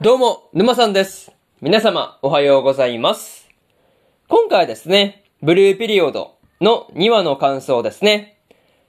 [0.00, 1.32] どうも、沼さんです。
[1.60, 3.48] 皆様、おはようございます。
[4.28, 8.38] 今回はですね、ブルーピリオドの2話の感想ですね。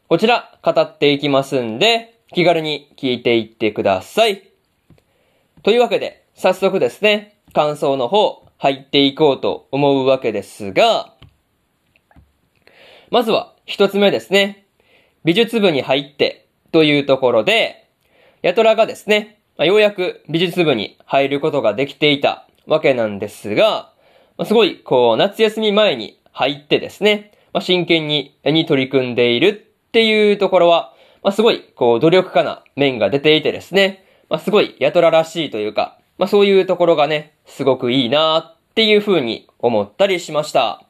[0.07, 4.51] こちら、語っていきますんで、気軽に聞いていってください。
[5.63, 11.15] というわけで、早速ですね、感想の方、入っていこうと思うわけですが、
[13.09, 14.67] まずは、一つ目ですね。
[15.23, 17.89] 美術部に入って、というところで、
[18.43, 23.91] ヤトラがですね、まあようやく美術部に入ることができていたわけなんですが、
[24.37, 40.85] まあすごい、こう、夏休み前に入ってですね、まあ真剣に絵に取り組んでいるっていうところは、まあすごい、こう、努力家な面が出ていてですね、まあすごい、ヤトラらしいというか、まあそういうところがね、すごくいいなっていう風に思ったりしました。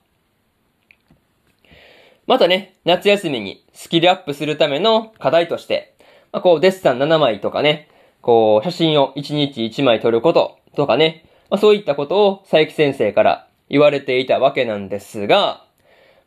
[2.27, 5.95] またね、夏休みにスキルアップするための課題として、
[6.31, 7.89] まあ、こう、デッサン7枚とかね、
[8.21, 15.65] こう、写真を1日1枚撮ることとかね、まあ、そういったことを佐伯先生から言われていたわけなんですが、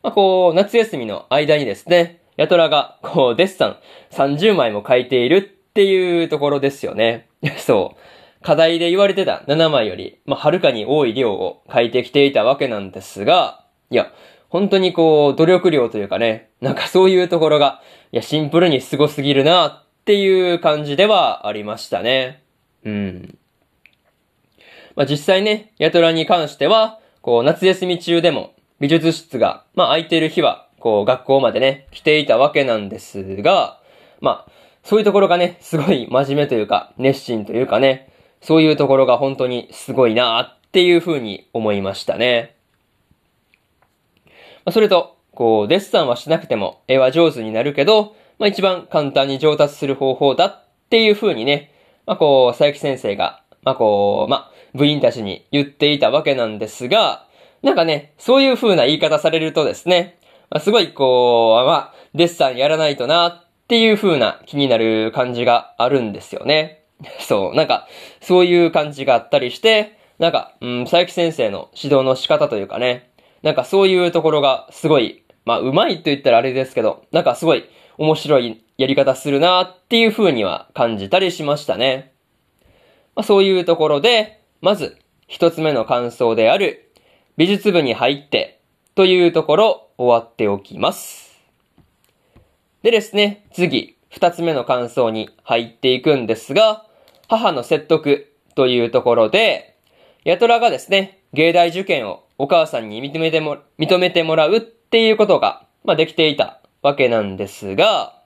[0.01, 3.77] まあ、こう、夏休みの間にですね、ヤトラが、こう、デッサン
[4.11, 7.27] 30枚も描いているっていうところですよね。
[7.57, 8.43] そう。
[8.43, 14.11] 課題で言われてた7枚より、まあ、はるかに多い量を書いてきていたわけなんですが、いや、
[14.49, 17.81] 本当にこう、努力量というかね、なんかそういうところが、
[18.11, 22.43] いや、シンプルに凄すぎるなっていう感じではありましたね。
[22.83, 23.37] うん。
[24.97, 33.79] まあ、実際ね、ヤトラに関しては、こう、夏休み中でも、美術室が、まあ、空いてる日は、こう、学校までね、来ていたわけなんですが、
[34.19, 34.51] まあ、
[34.83, 42.57] そういうところがね、すごい真面目というか、熱心というかね、そういうところが本当にすごいなっていうふうに思いましたね。
[44.25, 44.31] ま
[44.65, 51.71] あ、それと、こう、デッサンはしなくても絵は上手になるけど、まあ一番簡単に上達する方法だっていう風にね、
[52.05, 57.27] まあこう、佐伯先生が、まあこう、まあ部員たちに言っていたわけなんですが、
[57.61, 60.17] なんかね、そういう風な言い方されるとですね、
[60.49, 66.83] まあ、すごいこう、まあ、デッサンやらないとなっていう風な気になる感じがあるんですよね。
[67.19, 67.87] そう、なんか、
[68.21, 77.65] そういう感じがあったりして、なんか、うん、佐伯先生の指導の仕方というかね、なんかそういうところがすごい、まあ、うまいと言ったらあれですけど、なんかすごい
[77.97, 82.13] 面白いやり方するなっていう風には感じたりしましたね。
[83.15, 86.91] まあ、そういうところで、まず、一つ目の感想である、
[87.37, 88.59] 美術部に入って、
[88.95, 91.39] というところ、終わっておきます。
[92.81, 96.85] でですね、次、二つ目の感想に入っていくんですが、
[97.27, 99.75] 母の説得というところで、
[100.23, 108.21] ヤトラがですね、芸大受験をお母さんに認めても、認めてもらうっていうことが、まあできていたわけなんですが、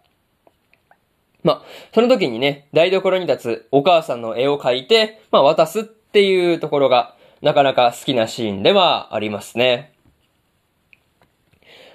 [1.44, 1.64] ま、
[1.94, 9.94] その時にね、台所に立つお母さんの絵を描いて、まあ渡すっていうところが、なかなか好きなシーンではありますね。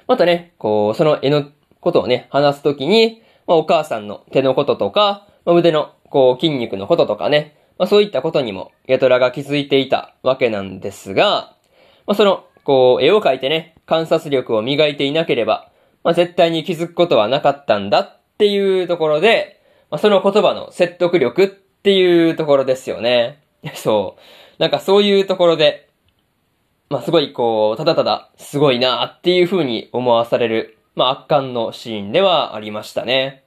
[0.07, 1.45] またね、こう、その絵の
[1.81, 11.57] ことをね、話すときに、まあお母さんの手のこととか、まあ、腕の、こう、筋肉のこととかね、まあそういったことにも、ヤトラが気づいていたわけなんですが、
[12.07, 15.72] まあその、こう、絵を描いてね、観察力を磨いていなければ、
[16.05, 23.43] まあ絶対に気づくことはなかったんだっていうところで、まあその言葉の説得力っていうところですよね。
[23.75, 24.21] そう。
[24.59, 25.89] なんかそういうところで、
[26.91, 33.45] まあすごいこう、ただただすごいなっていう風に思わされる、まあ圧巻のシーンではありましたね。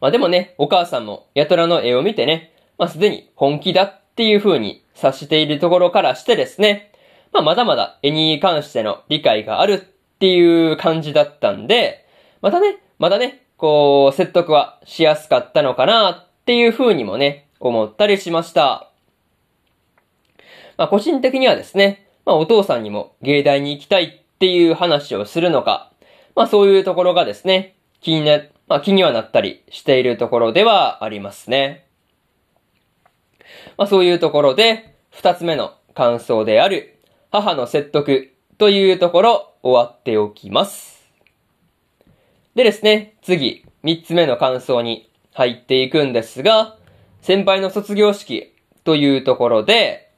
[0.00, 6.92] まあでもね、お母さんもヤトラの絵を見てね、まあすでに本気だっていう風に察しているところからしてですね、
[7.32, 12.06] まあまだまだ絵に関しての理解があるっていう感じだったんで、
[12.40, 18.90] またね、まだね、こう、説得はしやすかったのかなっていう風にもね、思ったりしました。
[20.76, 25.92] まあ個人的にはですね、まあお父さんにも芸大に行きたいっていう話をするのか、
[26.34, 31.86] まあそういうところがですね、気にな、まあ気にはなったりしているところではありますね。
[33.76, 37.00] まあそういうところで、二つ目の感想である、
[37.30, 41.10] 母の説得というところ終わっておきます。
[42.54, 46.76] でですね、次、三つ目の感想に入っていくんですが、
[47.20, 48.54] 先輩の卒業式
[48.84, 50.12] というところで、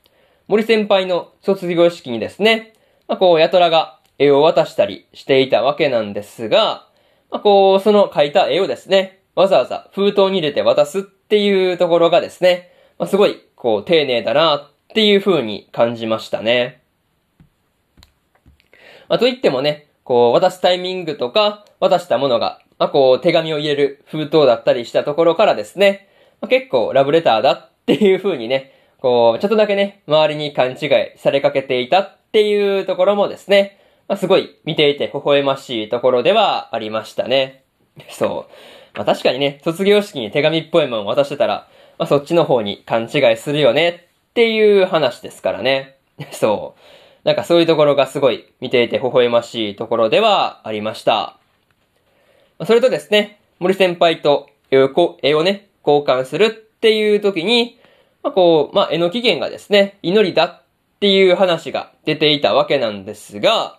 [0.48, 2.74] 森先輩の卒業式にですね、
[3.08, 6.86] まあこう、ヤトラが絵を渡したりしていたわけなんですが、
[7.30, 16.82] まあこう、その描いた絵をですね、わざわざ封筒に入れて渡すっていうところがですね、まあすごい、こう、丁寧だなっていう風に感じましたね。
[19.08, 26.08] まあ、と言ってもね、こう、渡すタイミングとか、渡したものが、まあ、こう、手紙を入れる封筒だったりしたところからですね、
[26.40, 33.78] まあ、結構ラブレターだっていう風にね、こう、ちょっとだけね、周りに勘違いされかけていたっていうところもですね、
[34.08, 37.64] まあ、すごい見ていて微笑ましいところではありましたね。
[38.10, 38.96] そう。
[38.96, 41.69] まあ、確かにね、卒業式に手紙っぽいもの渡してたら、
[41.99, 45.99] まあ、そっちの方に勘違いするよねっていう話ですからね。
[46.32, 46.81] そう。
[47.28, 51.36] なんかそういうところがすごい見ていて微笑ましいところではありました。
[52.64, 54.78] それとですね、森先輩と絵
[55.34, 57.78] をね、交換するっていう時に、
[58.22, 60.62] まあ、こう、まあ、絵の起源がですね、祈りだっ
[61.00, 63.78] ていう話が出ていたわけなんですが、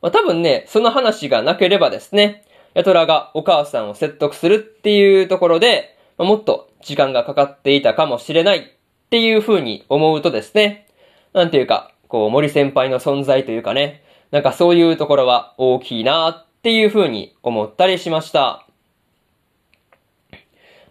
[0.00, 8.62] まあ、多分ね、その話がなければですね、ヤトラがお母さんを説得するっていうところで、まあ、もっと時間がかかっていたかもしれないっ
[9.10, 10.86] ていう風に思うとですね、
[11.34, 18.66] なんていうか、こう、森先輩の存在というかね、なんかそういうところは大きいなっていう風に思ったりしました。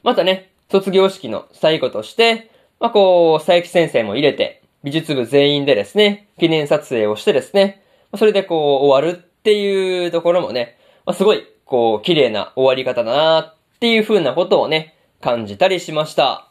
[0.03, 7.81] またね、卒業式の最後として、まあ、こう、佐伯先生も入れて、美術部全員でですね、記念撮影をしてですね、
[8.15, 16.47] それでこう、終わるっていうところもね、まあ、すごい、こう、綺麗な終わり方だなっていう風なことをね、感じたりしました。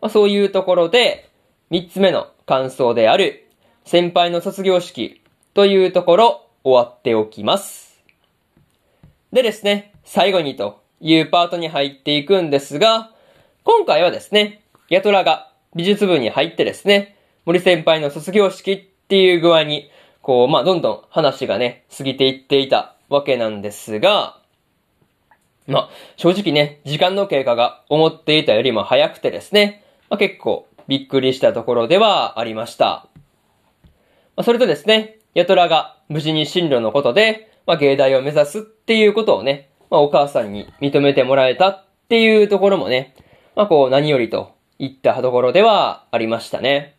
[0.00, 1.28] まあ、そういうところで、
[1.70, 3.45] 三つ目の感想である、
[3.86, 5.22] 先輩の卒業式
[5.54, 8.02] というところ終わっておきます。
[9.32, 13.12] でですね、最後にというパートに入っていくんですが、
[13.62, 19.88] 今回はですね、ヤトラが美術部に入ってですね、森先輩の卒業式っていう具合に、
[20.20, 24.40] こう、まあ、どんどん話がね、過ぎていっていたわけなんですが、
[25.68, 33.06] まあ、正直ね、時間の経過が思っていたよりも早くてですね、まあ、結構びっくりしたところではありました。
[34.36, 43.14] まあ、それとですね、ヤトラが無事に進路のことで、まあ、芸大を目指すっていうことをね、まあ、お母さんに認めてもらえたっていうところもね、
[43.54, 46.96] まあ、こう、何よりといったところではありましたね。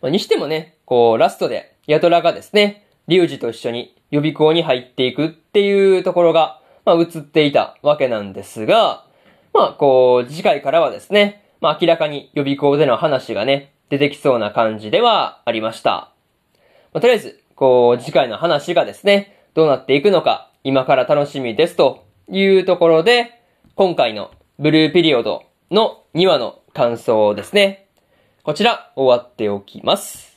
[0.00, 9.04] まあ、にしてもね、こう、ラストで、ヤトラがですね、リュウジと一緒に予備校に入っていくっていうところが、まあ、映っていたわけなんですが、
[9.52, 16.12] まあ、こう、次回からはですね、まあ、明らかに予備校での話がね、出てきそうな感じではありました。
[16.92, 23.40] まあ、とりあえず、こう、次回の話がですね、どうなっていくのか、今から楽しみですというところで、
[23.74, 27.86] 今回のブルーピリオドの2話の感想ですね。
[28.42, 30.36] こちら、終わっておきます。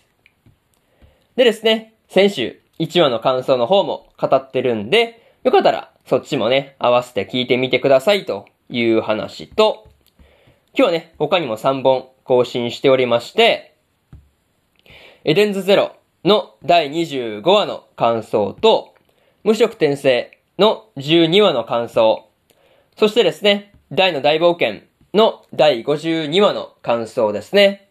[1.35, 9.87] でですね、先週、1話の感想の方も語ってるんで、よかったら、そっちもね、合わせて聞いてみてくださいという話と、
[10.73, 13.73] 今日はね、他にも3本更新しておりまして、
[15.23, 15.95] エデンズゼロ
[16.25, 18.93] の第25話の感想と、
[19.45, 22.27] 無色転生の12話の感想、
[22.97, 24.81] そしてですね、大の大冒険
[25.13, 27.89] の第52話の感想ですね。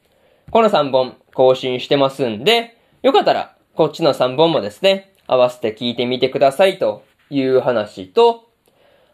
[0.50, 8.50] この3本更新してますんで、よかったらこっちの3本もですね、合わせて聞いてみてくださいという話と、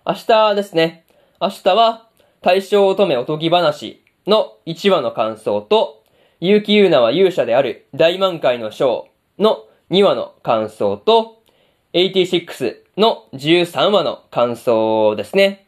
[0.05, 1.05] 明日ですね、
[1.41, 2.09] 明日は
[2.41, 6.03] 大正乙女おとぎ話の1話の感想と、
[6.41, 11.43] 結城優奈は勇者である大満開のショーの2話の感想と、
[11.93, 15.67] 86の13話の感想ですね。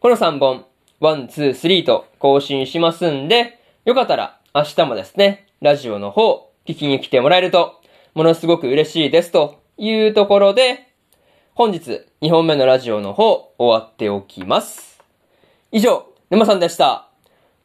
[0.00, 0.66] この3本、
[1.00, 7.80] 1、2、3と更新しますんで、よかったら明日もですね、ラジオの方、聞きに来てもらえると、
[8.14, 10.88] ものすごく嬉しいですというところで、
[11.54, 15.00] 本日2本目のラジオの方、終わっておきます。
[15.70, 17.09] 以上、沼さんでした。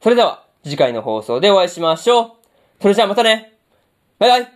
[0.06, 2.32] それでは、次回の放送でお会いしましょう。
[2.80, 3.54] それじゃあまたね
[4.20, 4.55] バイバイ